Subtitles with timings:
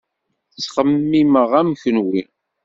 [0.53, 2.21] Ur ttxemmimeɣ am kunwi.